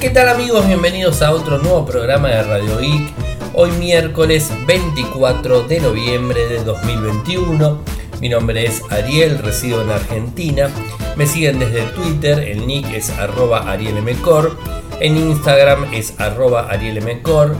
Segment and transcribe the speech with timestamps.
[0.00, 0.66] ¿Qué tal amigos?
[0.66, 3.12] Bienvenidos a otro nuevo programa de Radio Geek.
[3.52, 7.82] Hoy miércoles 24 de noviembre de 2021.
[8.18, 10.70] Mi nombre es Ariel, resido en Argentina.
[11.16, 14.56] Me siguen desde Twitter, el nick es arroba arielmcor.
[15.00, 17.54] En Instagram es arroba arielmcor.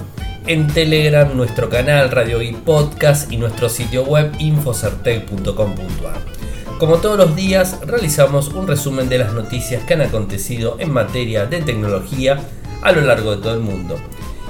[0.46, 6.39] En Telegram nuestro canal Radio Geek Podcast y nuestro sitio web infocertec.com.ar.
[6.80, 11.44] Como todos los días, realizamos un resumen de las noticias que han acontecido en materia
[11.44, 12.40] de tecnología
[12.80, 14.00] a lo largo de todo el mundo.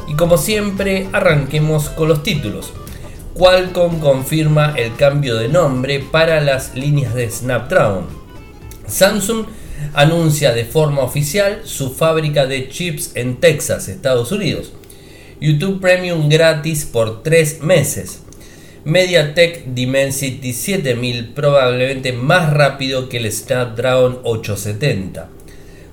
[0.06, 2.72] Y como siempre, arranquemos con los títulos.
[3.34, 8.04] Qualcomm confirma el cambio de nombre para las líneas de Snapdragon.
[8.86, 9.46] Samsung
[9.94, 14.72] anuncia de forma oficial su fábrica de chips en Texas, Estados Unidos.
[15.40, 18.22] YouTube Premium gratis por 3 meses.
[18.84, 25.28] MediaTek Dimensity 7000 probablemente más rápido que el Snapdragon 870.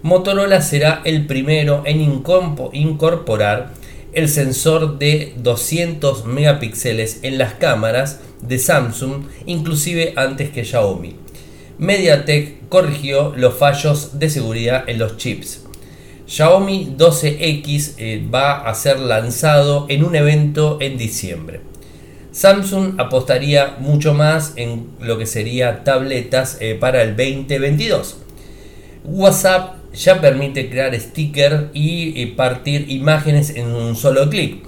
[0.04, 3.74] Motorola será el primero en incorporar
[4.14, 11.18] el sensor de 200 megapíxeles en las cámaras de Samsung, inclusive antes que Xiaomi.
[11.80, 15.66] MediaTek corrigió los fallos de seguridad en los chips.
[16.26, 21.60] Xiaomi 12X eh, va a ser lanzado en un evento en diciembre.
[22.38, 28.18] Samsung apostaría mucho más en lo que sería tabletas eh, para el 2022.
[29.06, 34.60] WhatsApp ya permite crear stickers y eh, partir imágenes en un solo clic.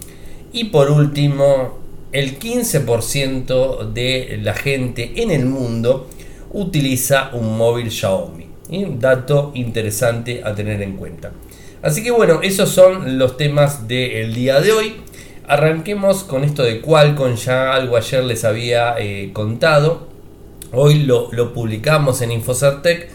[0.51, 1.77] Y por último,
[2.11, 6.09] el 15% de la gente en el mundo
[6.51, 8.47] utiliza un móvil Xiaomi.
[8.69, 11.33] Un dato interesante a tener en cuenta.
[11.83, 14.95] Así que bueno, esos son los temas del día de hoy.
[15.49, 20.07] Arranquemos con esto de Qualcomm, ya algo ayer les había eh, contado.
[20.73, 23.09] Hoy lo, publicamos en Infocertec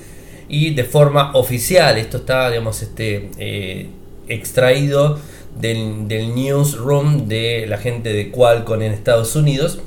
[0.49, 1.97] y de forma oficial.
[1.97, 3.87] Esto está, digamos, este, eh,
[4.27, 5.21] extraído
[5.61, 9.79] del, newsroom de la gente de Qualcomm en Estados Unidos,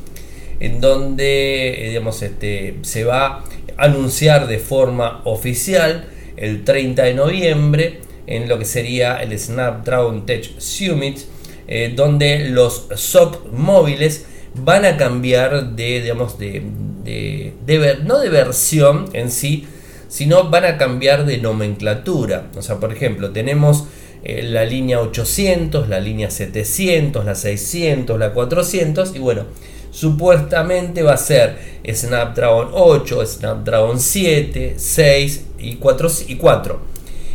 [0.62, 3.44] en donde, eh, digamos, este, se va a
[3.75, 6.06] anunciar de forma oficial
[6.38, 11.19] el 30 de noviembre en lo que sería el Snapdragon Tech Summit
[11.67, 16.63] eh, donde los SOC móviles van a cambiar de, digamos, de,
[17.03, 19.67] de, no de versión en sí,
[20.07, 22.47] sino van a cambiar de nomenclatura.
[22.56, 23.85] O sea, por ejemplo, tenemos
[24.23, 29.44] eh, la línea 800, la línea 700, la 600, la 400 y bueno,
[29.91, 31.57] supuestamente va a ser
[31.88, 36.09] Snapdragon 8, Snapdragon 7, 6 y 4.
[36.27, 36.79] Y, 4.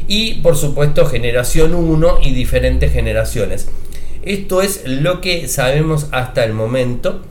[0.08, 3.68] y por supuesto generación 1 y diferentes generaciones.
[4.22, 7.22] Esto es lo que sabemos hasta el momento.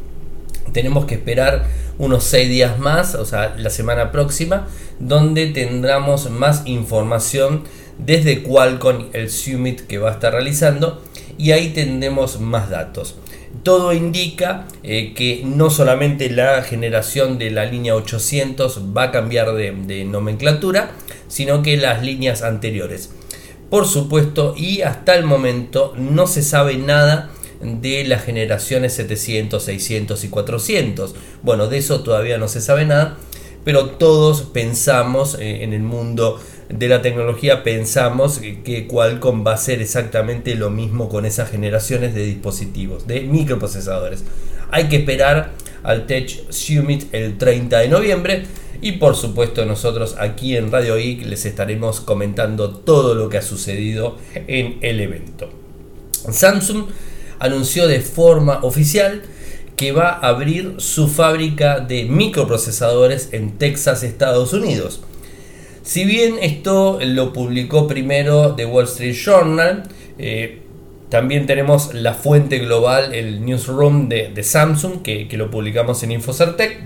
[0.74, 1.66] Tenemos que esperar
[1.97, 4.68] unos 6 días más, o sea, la semana próxima,
[5.00, 7.63] donde tendremos más información
[7.97, 11.02] desde Qualcomm, el Summit que va a estar realizando,
[11.38, 13.16] y ahí tendremos más datos.
[13.63, 19.53] Todo indica eh, que no solamente la generación de la línea 800 va a cambiar
[19.53, 20.91] de nomenclatura,
[21.29, 23.12] sino que las líneas anteriores
[23.72, 27.30] por supuesto, y hasta el momento no se sabe nada
[27.62, 31.16] de las generaciones 700, 600 y 400.
[31.42, 33.16] Bueno, de eso todavía no se sabe nada,
[33.64, 36.38] pero todos pensamos eh, en el mundo
[36.68, 42.14] de la tecnología, pensamos que Qualcomm va a hacer exactamente lo mismo con esas generaciones
[42.14, 44.26] de dispositivos, de microprocesadores.
[44.70, 45.52] Hay que esperar
[45.84, 48.44] al Tech Summit el 30 de noviembre
[48.81, 53.42] y por supuesto nosotros aquí en Radio Geek les estaremos comentando todo lo que ha
[53.42, 55.50] sucedido en el evento.
[56.30, 56.86] Samsung
[57.40, 59.22] anunció de forma oficial
[59.75, 65.02] que va a abrir su fábrica de microprocesadores en Texas, Estados Unidos.
[65.84, 69.84] Si bien esto lo publicó primero The Wall Street Journal,
[70.20, 70.62] eh,
[71.09, 76.84] también tenemos la fuente global, el newsroom de, Samsung, que, que, lo publicamos en Infocertec.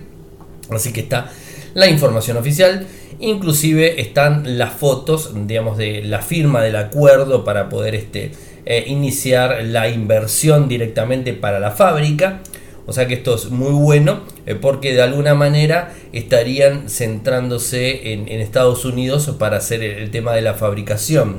[0.72, 1.32] Así que está
[1.76, 2.88] la información oficial.
[3.20, 8.32] Inclusive están las fotos, digamos, de la firma del acuerdo para poder este,
[8.66, 12.40] eh, iniciar la inversión directamente para la fábrica.
[12.88, 18.28] O sea que esto es muy bueno eh, porque de alguna manera estarían centrándose en,
[18.30, 21.38] Estados Unidos para hacer el, tema de la fabricación.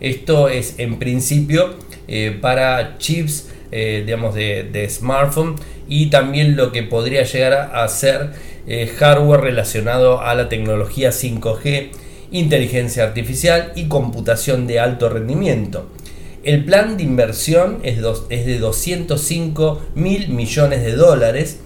[0.00, 1.74] Esto es en principio
[2.08, 5.56] eh, para chips digamos de, de, smartphone
[5.88, 8.30] y también lo que podría llegar a ser
[8.66, 11.90] eh, hardware relacionado a la tecnología 5G,
[12.30, 15.88] inteligencia artificial y computación de alto rendimiento.
[16.42, 21.60] El plan de inversión es, de 205 mil millones de dólares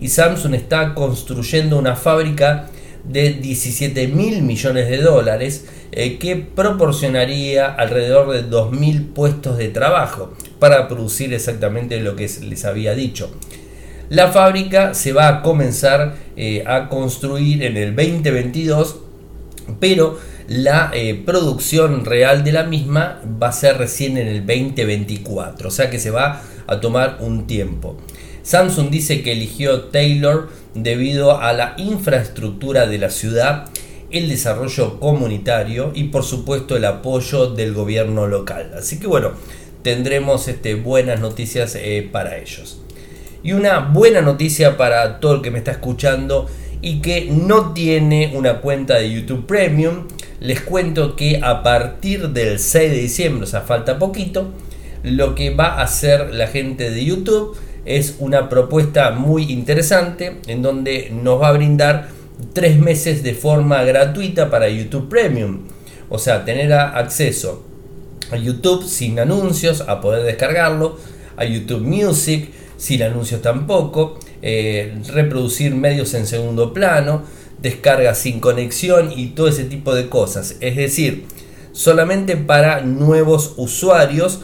[0.00, 2.68] y Samsung está construyendo una fábrica
[3.04, 10.34] de 17 mil millones de dólares eh, que proporcionaría alrededor de 2.000 puestos de trabajo
[10.58, 13.30] para producir exactamente lo que les había dicho.
[14.10, 19.00] La fábrica se va a comenzar eh, a construir en el 2022,
[19.80, 25.66] pero la eh, producción real de la misma va a ser recién en el 2024,
[25.66, 27.96] o sea que se va a tomar un tiempo.
[28.44, 33.68] Samsung dice que eligió Taylor debido a la infraestructura de la ciudad,
[34.12, 38.74] el desarrollo comunitario y por supuesto el apoyo del gobierno local.
[38.78, 39.32] Así que bueno,
[39.82, 42.80] tendremos este, buenas noticias eh, para ellos.
[43.42, 46.48] Y una buena noticia para todo el que me está escuchando
[46.80, 50.06] y que no tiene una cuenta de YouTube Premium
[50.40, 54.52] les cuento que a partir del 6 de diciembre, o sea, falta poquito,
[55.02, 60.62] lo que va a hacer la gente de YouTube es una propuesta muy interesante en
[60.62, 62.08] donde nos va a brindar
[62.52, 65.62] tres meses de forma gratuita para YouTube Premium.
[66.08, 67.64] O sea, tener acceso
[68.30, 70.98] a YouTube sin anuncios, a poder descargarlo,
[71.36, 77.24] a YouTube Music sin anuncios tampoco, eh, reproducir medios en segundo plano,
[77.60, 80.56] descarga sin conexión y todo ese tipo de cosas.
[80.60, 81.26] Es decir,
[81.72, 84.40] solamente para nuevos usuarios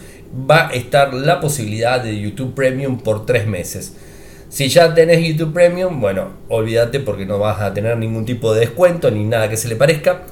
[0.51, 3.95] va a estar la posibilidad de YouTube Premium por tres meses.
[4.49, 8.61] Si ya tenés YouTube Premium, bueno, olvídate porque no vas a tener ningún tipo de
[8.61, 10.23] descuento ni nada que se le parezca.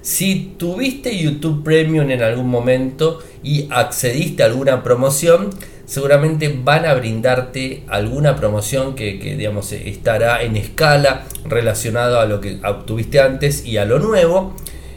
[0.00, 5.50] Si tuviste YouTube Premium en algún momento y accediste a alguna promoción,
[5.88, 12.60] seguramente van a brindarte alguna promoción que, digamos, estará en escala relacionada a lo que
[12.62, 14.54] obtuviste antes y a lo nuevo.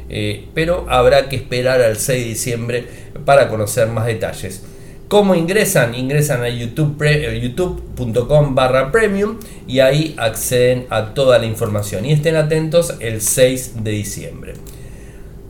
[0.09, 2.85] Eh, pero habrá que esperar al 6 de diciembre
[3.23, 4.63] para conocer más detalles.
[5.07, 5.95] ¿Cómo ingresan?
[5.95, 12.05] Ingresan a youtube.com eh, barra premium y ahí acceden a toda la información.
[12.05, 14.53] Y estén atentos el 6 de diciembre.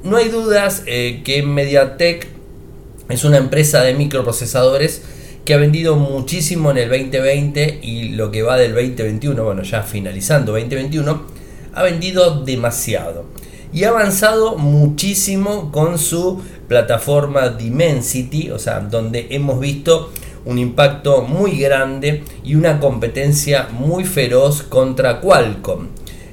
[0.04, 2.28] No hay dudas eh, que Mediatek
[3.10, 5.02] es una empresa de microprocesadores
[5.46, 9.84] que ha vendido muchísimo en el 2020 y lo que va del 2021, bueno, ya
[9.84, 11.24] finalizando 2021,
[11.74, 13.26] ha vendido demasiado.
[13.74, 20.12] Y ha avanzado muchísimo con su plataforma Dimensity, o sea, donde hemos visto
[20.46, 25.88] un impacto muy grande y una competencia muy feroz contra Qualcomm.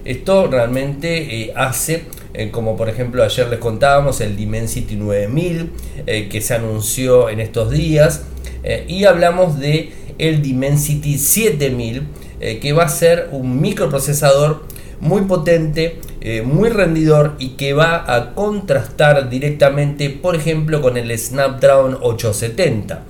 [0.05, 5.71] Esto realmente eh, hace, eh, como por ejemplo ayer les contábamos, el Dimensity 9000
[6.07, 8.25] eh, que se anunció en estos días,
[8.63, 12.03] eh, y hablamos de el Dimensity 7000
[12.41, 14.63] eh, que va a ser un microprocesador
[15.01, 21.17] muy potente, eh, muy rendidor y que va a contrastar directamente, por ejemplo, con el
[21.17, 23.03] Snapdragon 870.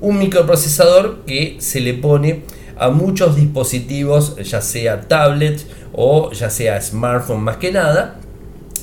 [0.00, 2.42] Un microprocesador que se le pone
[2.78, 8.18] a muchos dispositivos, ya sea tablet o ya sea smartphone más que nada,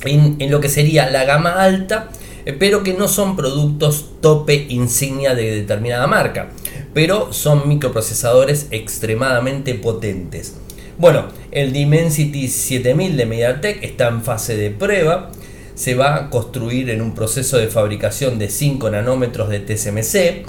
[0.04, 2.08] en lo que sería la gama alta
[2.52, 6.50] pero que no son productos tope insignia de determinada marca,
[6.94, 10.56] pero son microprocesadores extremadamente potentes.
[10.96, 15.30] Bueno, el Dimensity 7000 de MediaTek está en fase de prueba,
[15.74, 20.46] se va a construir en un proceso de fabricación de 5 nanómetros de TSMC,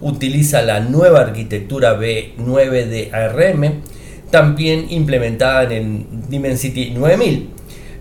[0.00, 3.82] utiliza la nueva arquitectura B9 de ARM,
[4.30, 7.53] también implementada en el Dimensity 9000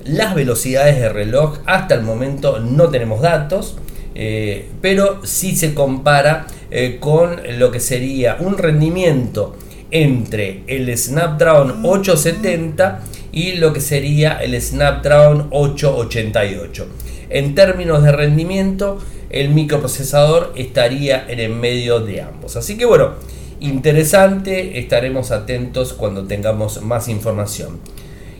[0.05, 3.77] las velocidades de reloj hasta el momento no tenemos datos,
[4.15, 9.55] eh, pero si se compara eh, con lo que sería un rendimiento
[9.91, 16.87] entre el Snapdragon 870 y lo que sería el Snapdragon 888.
[17.29, 22.55] En términos de rendimiento, el microprocesador estaría en el medio de ambos.
[22.55, 23.13] Así que bueno,
[23.59, 27.79] interesante, estaremos atentos cuando tengamos más información.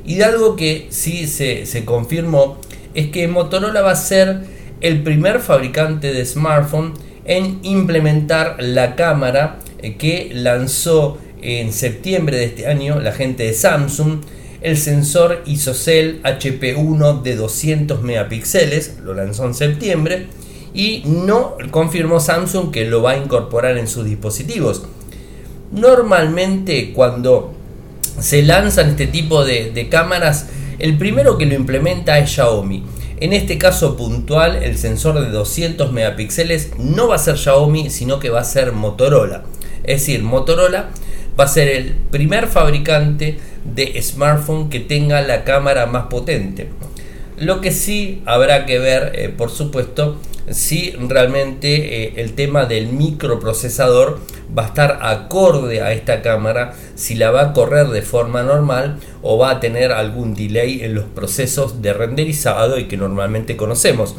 [0.06, 2.58] Y de algo que sí se, confirmó
[2.94, 4.42] es que Motorola va a ser
[4.82, 6.94] el primer fabricante de smartphone
[7.26, 13.54] en implementar la cámara eh, que lanzó en septiembre de este año la gente de
[13.54, 14.22] Samsung,
[14.62, 20.28] el sensor ISOCELL HP1 de 200 megapíxeles, lo lanzó en septiembre
[20.74, 24.84] y no confirmó Samsung que lo va a incorporar en sus dispositivos.
[25.72, 27.54] Normalmente cuando
[28.20, 30.48] se lanzan este tipo de, cámaras,
[30.80, 32.84] el primero que lo implementa es Xiaomi.
[33.20, 38.20] En este caso puntual, el sensor de 200 megapíxeles no va a ser Xiaomi, sino
[38.20, 39.44] que va a ser Motorola.
[39.84, 40.90] Es decir, Motorola
[41.40, 46.70] va a ser el primer fabricante de smartphone que tenga la cámara más potente.
[47.38, 50.18] Lo que sí habrá que ver, eh, por supuesto,
[50.50, 54.20] si realmente eh, el tema del microprocesador
[54.56, 59.00] va a estar acorde a esta cámara, si la va a correr de forma normal
[59.22, 64.16] o va a tener algún delay en los procesos de renderizado y que normalmente conocemos.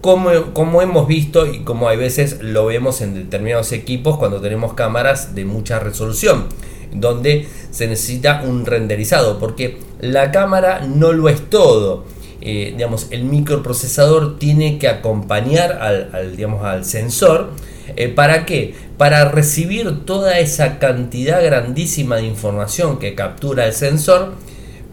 [0.00, 4.74] Como, como, hemos visto y como hay veces lo vemos en determinados equipos cuando tenemos
[4.74, 6.46] cámaras de mucha resolución,
[6.92, 12.04] donde se necesita un renderizado, porque la cámara no lo es todo.
[12.40, 17.50] Eh, digamos, el microprocesador tiene que acompañar al, digamos, al sensor.
[17.96, 18.74] Eh, ¿Para qué?
[18.96, 24.34] Para recibir toda esa cantidad grandísima de información que captura el sensor,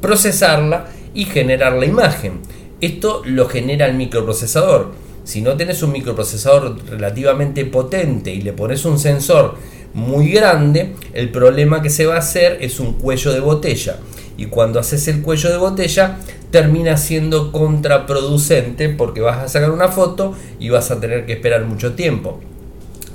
[0.01, 2.39] procesarla y generar la imagen.
[2.81, 4.91] Esto lo genera el microprocesador.
[5.23, 9.55] Si no tenés un microprocesador relativamente potente y le pones un sensor
[9.93, 13.97] muy grande, el problema que se va a hacer es un cuello de botella.
[14.37, 16.17] Y cuando haces el cuello de botella,
[16.51, 21.65] termina siendo contraproducente porque vas a sacar una foto y vas a tener que esperar
[21.65, 22.39] mucho tiempo.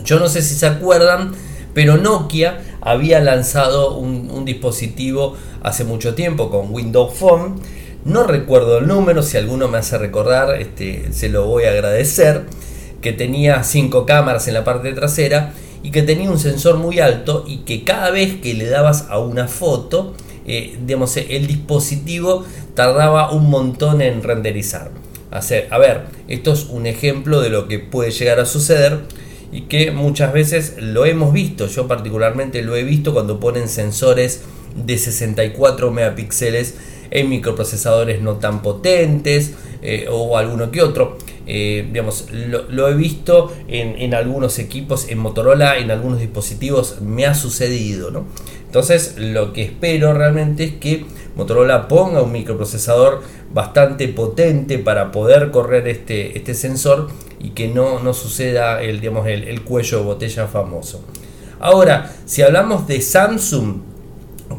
[0.04, 1.32] Yo no sé si se acuerdan,
[1.74, 7.60] pero Nokia había lanzado un, dispositivo hace mucho tiempo con Windows Phone
[8.04, 12.46] no recuerdo el número, si alguno me hace recordar, este, se lo voy a agradecer.
[13.02, 17.44] Que tenía cinco cámaras en la parte trasera y que tenía un sensor muy alto
[17.46, 20.14] y que cada vez que le dabas a una foto,
[20.52, 24.90] eh, digamos, el dispositivo tardaba un montón en renderizar.
[25.30, 28.98] a ver, esto es un ejemplo de lo que puede llegar a suceder
[29.52, 31.68] y que muchas veces lo hemos visto.
[31.68, 34.42] Yo particularmente lo he visto cuando ponen sensores
[34.74, 36.74] de 64 megapíxeles
[37.12, 41.16] en microprocesadores no tan potentes eh, o alguno que otro.
[41.46, 47.34] Eh, digamos, lo, he visto en, algunos equipos, en Motorola, en algunos dispositivos, me ha
[47.34, 48.10] sucedido.
[48.10, 48.26] ¿no?
[48.70, 53.20] Entonces, lo que espero realmente es que Motorola ponga un microprocesador
[53.52, 57.08] bastante potente para poder correr este, este sensor
[57.40, 61.02] y que no, no suceda el, digamos, el, el cuello de botella famoso.
[61.58, 63.78] Ahora, si hablamos de Samsung,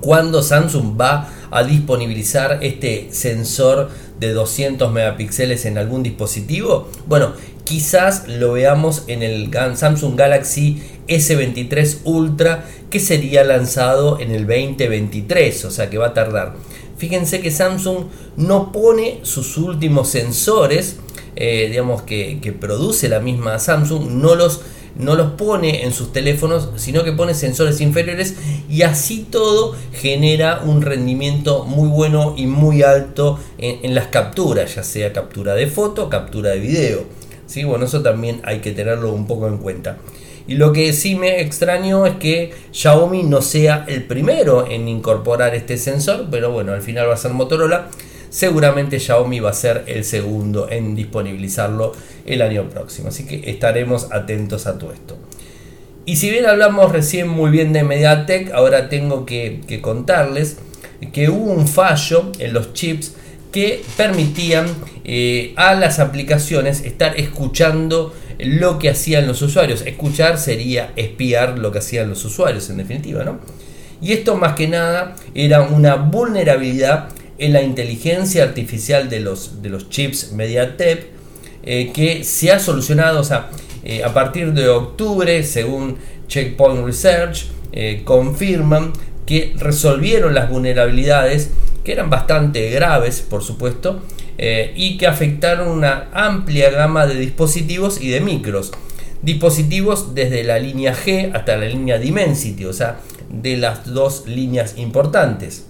[0.02, 6.90] ¿cuándo Samsung va a disponibilizar este sensor de 200 megapíxeles en algún dispositivo?
[7.08, 7.32] Bueno,
[7.64, 15.66] quizás lo veamos en el Samsung Galaxy S23 Ultra que sería lanzado en el 2023,
[15.66, 16.56] o sea que va a tardar.
[16.98, 18.06] Fíjense que Samsung
[18.38, 20.98] no pone sus últimos sensores,
[21.36, 24.62] eh, digamos que, produce la misma Samsung, no los
[24.94, 28.36] no los pone en sus teléfonos, sino que pone sensores inferiores
[28.70, 34.84] y así todo genera un rendimiento muy bueno y muy alto en, las capturas, ya
[34.84, 37.04] sea captura de foto, captura de video.
[37.48, 37.64] ¿sí?
[37.64, 39.98] Bueno, eso también hay que tenerlo un poco en cuenta.
[40.48, 45.56] Y lo que sí me extraño es que Xiaomi no sea el primero en incorporar
[45.56, 47.90] este sensor, pero bueno, al final va a ser Motorola
[48.32, 51.92] seguramente Xiaomi va a ser el segundo en disponibilizarlo
[52.26, 53.10] el año próximo.
[53.10, 55.18] Así que estaremos atentos a todo esto.
[56.06, 60.58] Y si bien hablamos recién muy bien de MediaTek, ahora tengo que, contarles
[61.14, 63.16] que hubo un fallo en los chips
[63.52, 64.66] que permitían
[65.04, 69.82] eh, a las aplicaciones estar escuchando lo que hacían los usuarios.
[69.86, 73.40] Escuchar sería espiar lo que hacían los usuarios, en definitiva, ¿no?
[74.02, 79.70] Y esto más que nada era una vulnerabilidad en la inteligencia artificial de los, de
[79.70, 81.08] los chips MediaTek
[81.64, 83.50] eh, que se ha solucionado, o sea,
[83.84, 88.94] eh, a partir de octubre, según Checkpoint Research, eh, confirman
[89.26, 91.52] que resolvieron las vulnerabilidades
[91.84, 94.02] que eran bastante graves, por supuesto,
[94.44, 98.72] y que afectaron una amplia gama de dispositivos y de micros.
[99.22, 104.80] Dispositivos desde la línea G hasta la línea Dimensity, o sea, de las dos líneas
[104.80, 105.68] importantes.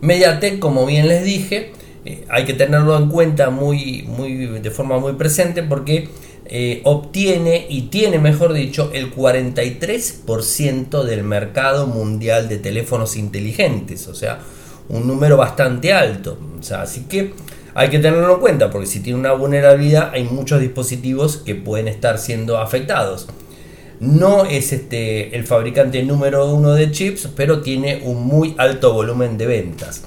[0.00, 1.72] Mediatek, como bien les dije,
[2.04, 6.08] eh, hay que tenerlo en cuenta muy, muy, de forma muy presente porque
[6.46, 14.14] eh, obtiene y tiene, mejor dicho, el 43% del mercado mundial de teléfonos inteligentes, o
[14.14, 14.40] sea,
[14.88, 16.38] un número bastante alto.
[16.58, 17.32] O sea, así que
[17.74, 21.88] hay que tenerlo en cuenta porque si tiene una vulnerabilidad hay muchos dispositivos que pueden
[21.88, 23.28] estar siendo afectados.
[24.00, 29.36] No es este, el fabricante número uno de chips, pero tiene un muy alto volumen
[29.38, 30.04] de ventas.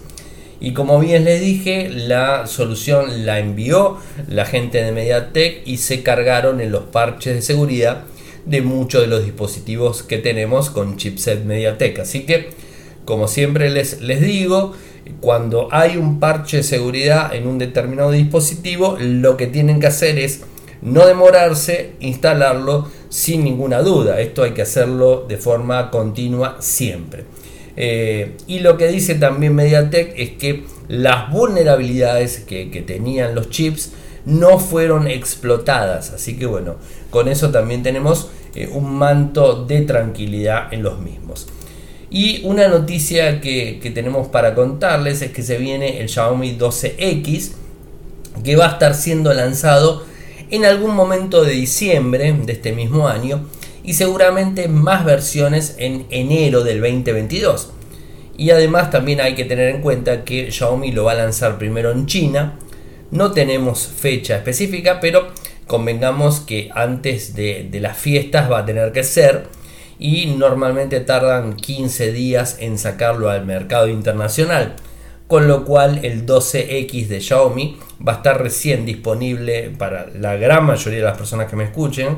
[0.61, 3.97] Y como bien les dije, la solución la envió
[4.29, 8.03] la gente de MediaTek y se cargaron en los parches de seguridad
[8.45, 12.00] de muchos de los dispositivos que tenemos con chipset MediaTek.
[12.00, 12.51] Así que,
[13.12, 14.72] como siempre les, les digo,
[15.20, 20.18] cuando hay un parche de seguridad en un determinado dispositivo, lo que tienen que hacer
[20.18, 20.44] es
[20.82, 24.22] no demorarse, instalarlo sin ninguna duda.
[24.22, 27.25] Esto hay que hacerlo de forma continua siempre.
[27.75, 33.91] Eh, y lo que dice también MediaTek es que las vulnerabilidades que, tenían los chips
[34.24, 36.12] no fueron explotadas.
[36.12, 36.77] Así que bueno,
[37.10, 41.50] con eso también tenemos eh, un manto de tranquilidad en los mismos.
[42.12, 47.53] Y una noticia que, que, tenemos para contarles es que se viene el Xiaomi 12X
[48.44, 50.03] que va a estar siendo lanzado
[50.50, 53.48] en algún momento de diciembre de este mismo año
[53.84, 57.72] y seguramente más versiones en enero del 2022.
[58.38, 61.91] Y además también hay que tener en cuenta que Xiaomi lo va a lanzar primero
[61.91, 62.58] en China.
[63.12, 65.27] No tenemos fecha específica, pero
[65.68, 69.48] convengamos que antes de, las fiestas va a tener que ser.
[70.01, 74.75] Y normalmente tardan 15 días en sacarlo al mercado internacional.
[75.27, 80.65] Con lo cual el 12X de Xiaomi va a estar recién disponible para la gran
[80.65, 82.17] mayoría de las personas que me escuchen.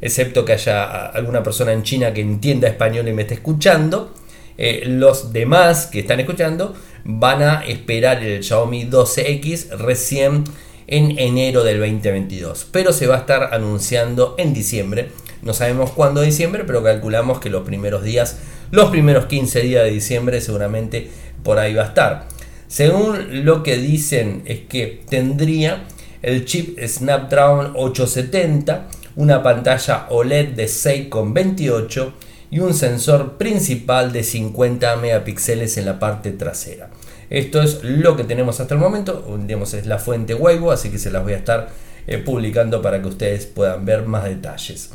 [0.00, 4.14] Excepto que haya alguna persona en China que entienda español y me esté escuchando
[4.62, 6.74] eh, los demás que están escuchando
[7.04, 10.44] van a esperar el Xiaomi 12X recién
[10.86, 12.68] en enero del 2022.
[12.70, 15.08] Pero se va a estar anunciando en diciembre.
[15.42, 18.38] No sabemos cuándo diciembre, pero calculamos que los primeros días,
[18.70, 21.10] los primeros 15 días de diciembre seguramente
[21.42, 22.26] por ahí va a estar.
[22.68, 25.84] Según lo que dicen es que tendría
[26.22, 32.12] el chip Snapdragon 870, una pantalla OLED de 6,28
[32.50, 36.90] y un sensor principal de 50 megapíxeles en la parte trasera.
[37.30, 40.98] Esto es lo que tenemos hasta el momento, digamos, es la fuente Weibo, así que
[40.98, 41.68] se las voy a estar
[42.06, 44.90] eh, publicando para que ustedes puedan ver más detalles.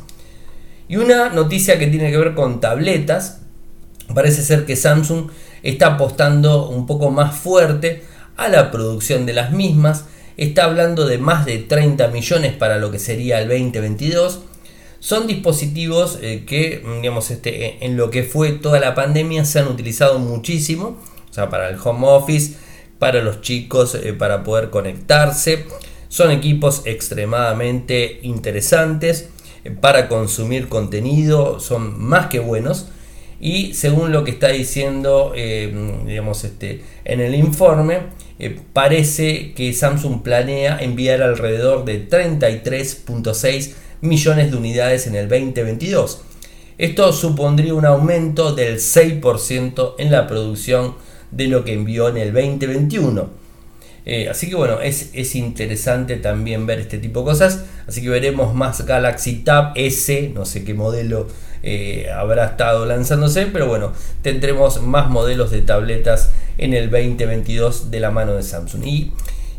[0.88, 3.40] Y una noticia que tiene que ver con tabletas,
[4.14, 5.30] parece ser que Samsung
[5.62, 8.04] está apostando un poco más fuerte
[8.36, 10.04] a la producción de las mismas,
[10.36, 14.40] está hablando de más de 30 millones para lo que sería el 2022
[15.06, 19.68] son dispositivos eh, que, digamos, este, en lo que fue toda la pandemia se han
[19.68, 20.98] utilizado muchísimo,
[21.30, 22.56] o sea, para el home office,
[22.98, 25.66] para los chicos, eh, para poder conectarse.
[26.08, 29.22] Son equipos extremadamente interesantes.
[29.22, 29.35] eh,
[29.80, 32.88] para consumir contenido, son más que buenos.
[33.40, 37.98] Y según lo que está diciendo, digamos, este, en el informe,
[38.72, 46.22] parece que Samsung planea enviar alrededor de 33.6 millones de unidades en el 2022.
[46.78, 50.94] Esto supondría un aumento del 6% en la producción
[51.30, 53.45] de lo que envió en el 2021.
[54.08, 57.64] Eh, así que bueno, es, interesante también ver este tipo de cosas.
[57.88, 61.26] Así que veremos más Galaxy Tab S, no sé qué modelo
[61.62, 63.92] eh, habrá estado lanzándose, pero bueno,
[64.22, 68.86] tendremos más modelos de tabletas en el 2022 de la mano de Samsung.
[68.86, 69.12] Y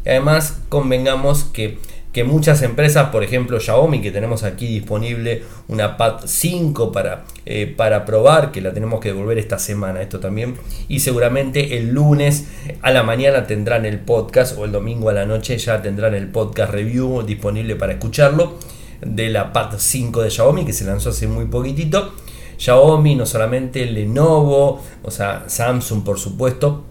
[0.06, 1.78] además convengamos que
[2.18, 7.72] que muchas empresas, por ejemplo Xiaomi, que tenemos aquí disponible una Pad 5 para, eh,
[7.78, 10.56] para probar, que la tenemos que devolver esta semana, esto también,
[10.88, 12.48] y seguramente el lunes
[12.82, 16.28] a la mañana tendrán el podcast o el domingo a la noche ya tendrán el
[16.30, 18.58] podcast review disponible para escucharlo
[19.06, 22.16] de la Pad 5 de Xiaomi que se lanzó hace muy poquitito.
[22.58, 26.84] Xiaomi, no solamente Lenovo, o sea, Samsung por supuesto.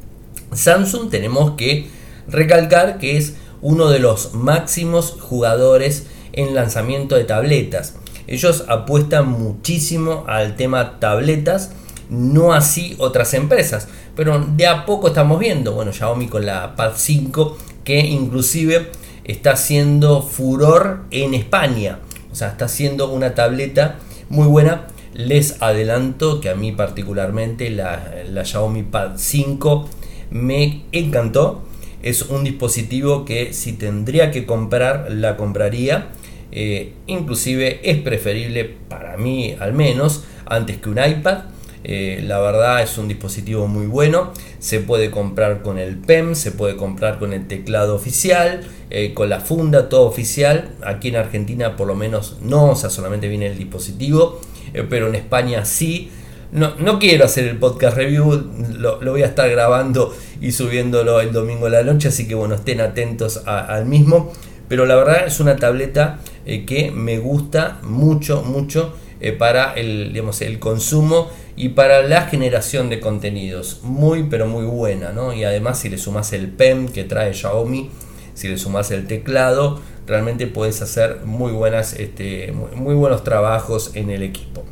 [0.53, 1.89] Samsung tenemos que
[2.29, 7.95] recalcar que es uno de los máximos jugadores en lanzamiento de tabletas.
[8.27, 11.73] Ellos apuestan muchísimo al tema tabletas,
[12.11, 13.89] no así otras empresas.
[14.15, 18.91] Pero de a poco estamos viendo, bueno, Xiaomi con la Pad 5, que inclusive
[19.25, 21.99] está haciendo furor en España.
[22.33, 23.97] O sea, está haciendo una tableta
[24.29, 24.87] muy buena.
[25.15, 29.89] Les adelanto que a mí particularmente la, la Xiaomi Pad 5
[30.31, 31.63] me encantó
[32.07, 36.11] es un dispositivo que si tendría que comprar, la compraría.
[36.53, 41.47] Eh, inclusive es preferible para mí al menos antes que un iPad.
[41.83, 44.33] Eh, la verdad es un dispositivo muy bueno.
[44.61, 49.29] Se puede comprar con el PEM, se puede comprar con el teclado oficial, eh, con
[49.29, 50.77] la funda, todo oficial.
[50.85, 54.41] Aquí en Argentina por lo menos no, o sea, solamente viene el dispositivo.
[54.89, 56.13] pero en España sí.
[56.53, 61.67] No, quiero hacer el podcast review, lo, voy a estar grabando y subiéndolo el domingo
[61.67, 64.33] a la noche, así que bueno, estén atentos al mismo.
[64.69, 70.13] Pero la verdad es una tableta eh, que me gusta mucho, mucho eh, para el,
[70.13, 73.81] digamos, el consumo y para la generación de contenidos.
[73.83, 75.33] Muy, pero muy buena, ¿no?
[75.33, 77.91] Y además si le sumas el PEM que trae Xiaomi,
[78.35, 84.11] si le sumas el teclado, realmente puedes hacer muy, buenas, este, muy buenos trabajos en
[84.11, 84.65] el equipo.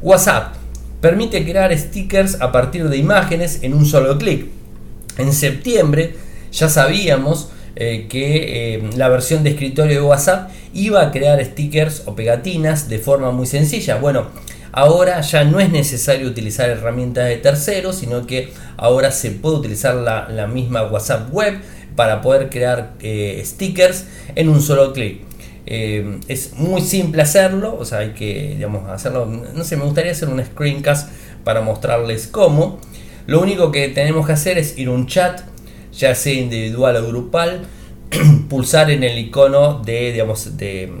[0.00, 0.61] WhatsApp
[1.02, 4.46] permite crear stickers a partir de imágenes en un solo clic.
[5.18, 6.14] En septiembre
[6.52, 12.04] ya sabíamos eh, que eh, la versión de escritorio de WhatsApp iba a crear stickers
[12.06, 13.96] o pegatinas de forma muy sencilla.
[13.96, 14.28] Bueno,
[14.70, 19.96] ahora ya no es necesario utilizar herramientas de terceros, sino que ahora se puede utilizar
[19.96, 21.58] la, misma WhatsApp web
[21.96, 24.04] para poder crear eh, stickers
[24.36, 25.31] en un solo clic.
[25.66, 29.26] Eh, es muy simple hacerlo, o sea, hay que digamos, hacerlo.
[29.26, 31.10] No sé, me gustaría hacer un screencast
[31.44, 32.78] para mostrarles cómo.
[33.26, 35.42] Lo único que tenemos que hacer es ir a un chat,
[35.92, 37.62] ya sea individual o grupal,
[38.48, 40.92] pulsar en el icono de, digamos, de,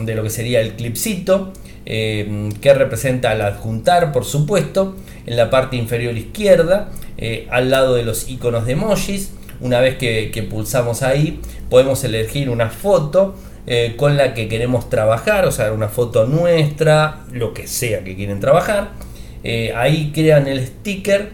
[0.00, 1.52] de lo que sería el clipcito,
[1.88, 7.94] eh, que representa al adjuntar, por supuesto, en la parte inferior izquierda, eh, al lado
[7.94, 9.32] de los iconos de emojis.
[9.60, 15.44] Una vez que, pulsamos ahí, podemos elegir una foto eh, con la que queremos trabajar,
[15.46, 18.92] o sea, una foto nuestra, lo que sea que quieren trabajar.
[19.74, 21.30] ahí crean el sticker,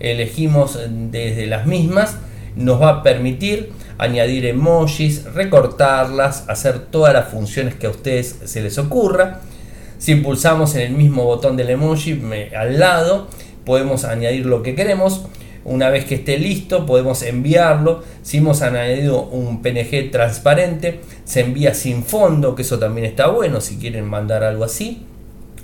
[0.00, 0.78] elegimos
[1.10, 2.16] desde las mismas,
[2.56, 8.60] nos va a permitir añadir emojis, recortarlas, hacer todas las funciones que a ustedes se
[8.60, 9.40] les ocurra.
[9.98, 12.20] Si pulsamos en el mismo botón del emoji
[12.56, 13.28] al lado,
[13.64, 15.26] podemos añadir lo que queremos.
[15.64, 18.02] Una vez que esté listo, podemos enviarlo.
[18.22, 23.60] Si hemos añadido un PNG transparente, se envía sin fondo, que eso también está bueno
[23.60, 25.06] si quieren mandar algo así.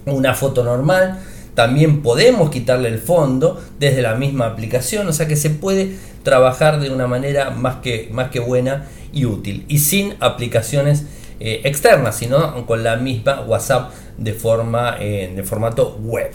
[0.07, 1.19] Una foto normal,
[1.55, 6.79] también podemos quitarle el fondo desde la misma aplicación, o sea que se puede trabajar
[6.79, 11.05] de una manera más que, más que buena y útil y sin aplicaciones
[11.41, 16.31] eh, externas, sino con la misma WhatsApp de, forma, eh, de formato web.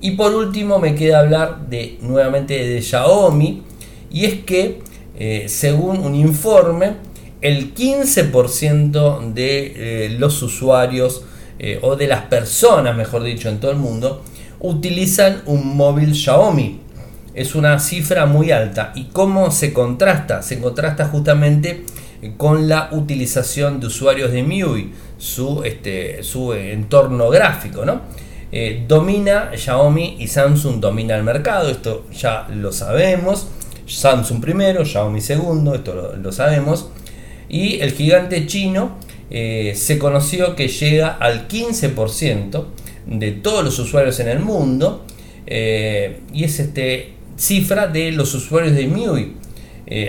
[0.00, 3.62] Y por último me queda hablar de nuevamente de Xiaomi
[4.10, 4.80] y es que
[5.18, 6.94] eh, según un informe
[7.40, 11.24] el 15% de los usuarios
[11.80, 14.22] o de las personas, mejor dicho, en todo el mundo,
[14.60, 16.80] utilizan un móvil Xiaomi.
[17.34, 18.92] Es una cifra muy alta.
[18.94, 20.42] ¿Y cómo se contrasta?
[20.42, 21.84] Se contrasta justamente
[22.36, 27.84] con la utilización de usuarios de MIUI, su, este, su entorno gráfico.
[27.84, 28.00] ¿no?
[28.58, 33.48] Eh, domina Xiaomi y Samsung domina el mercado, esto ya lo sabemos.
[33.86, 36.88] Samsung primero, Xiaomi segundo, esto lo, sabemos.
[37.50, 38.96] Y el gigante chino
[39.28, 42.64] eh, se conoció que llega al 15%
[43.04, 45.04] de todos los usuarios en el mundo
[45.46, 49.36] eh, y es este cifra de los usuarios de MIUI.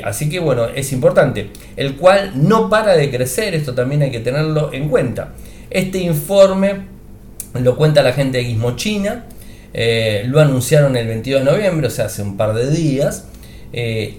[0.06, 4.22] Así que bueno, es importante, el cual no para de crecer, esto también hay que
[4.22, 5.34] tenerlo en cuenta.
[5.70, 6.97] Este informe
[7.54, 9.26] lo cuenta la gente de Gizmo China,
[9.74, 13.26] eh, lo anunciaron el 22 de noviembre, o sea, hace un par de días.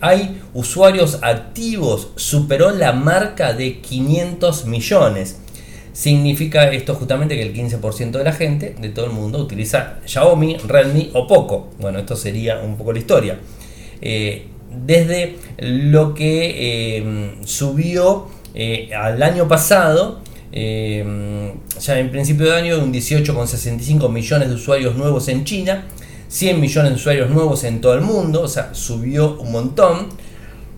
[0.00, 5.36] hay usuarios activos, superó la marca de 500 millones.
[5.98, 10.56] Significa esto justamente que el 15% de la gente de todo el mundo utiliza Xiaomi,
[10.58, 11.70] Redmi o Poco.
[11.80, 13.40] Bueno, esto sería un poco la historia.
[14.00, 20.20] Eh, desde lo que eh, subió eh, al año pasado,
[20.52, 25.84] ya en principio de año, un 18,65 millones de usuarios nuevos en China,
[26.28, 30.08] 100 millones de usuarios nuevos en todo el mundo, o sea, subió un montón.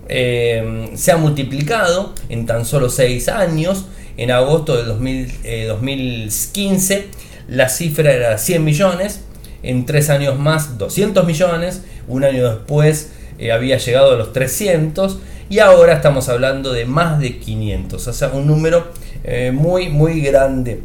[0.09, 3.87] se ha multiplicado en tan solo 6 años.
[4.17, 7.11] En agosto del 2015 eh,
[7.51, 9.21] la cifra era 100 millones,
[9.63, 15.19] en tres años más 200 millones, un año después eh, había llegado a los 300
[15.49, 18.93] y ahora estamos hablando de más de 500, o sea, un número
[19.25, 20.83] eh, muy, muy grande.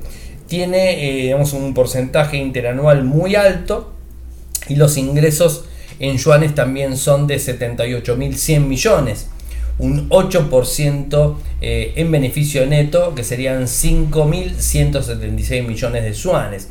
[0.47, 3.93] Tiene un porcentaje interanual muy alto
[4.67, 5.65] y los ingresos
[5.99, 9.29] en yuanes también son de 78.100 millones
[9.77, 16.69] un 8% eh, en beneficio neto, que serían 5.176 millones de yuanes,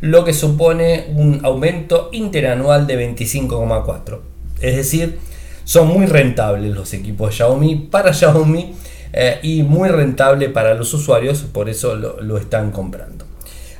[0.00, 4.20] lo que supone un aumento interanual de 25,4.
[4.60, 5.18] Es decir,
[5.64, 8.74] son muy rentables los equipos Xiaomi para Xiaomi
[9.14, 13.24] eh, y muy rentable para los usuarios, por eso lo están comprando.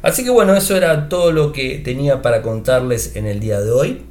[0.05, 3.71] Así que bueno, eso era todo lo que tenía para contarles en el día de
[3.71, 4.03] hoy.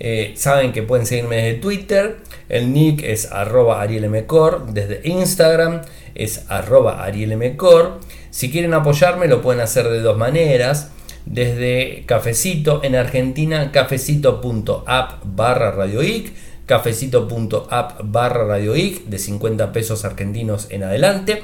[0.00, 2.16] Eh, saben que pueden seguirme desde Twitter.
[2.48, 4.72] El nick es arroba arielmcor.
[4.72, 5.82] Desde Instagram
[6.16, 8.00] es arroba arielmcor.
[8.30, 10.90] Si quieren apoyarme lo pueden hacer de dos maneras.
[11.24, 16.32] Desde Cafecito en Argentina, cafecito.app barra radioic.
[16.68, 21.42] Cafecito.app barra radioic de 50 pesos argentinos en adelante.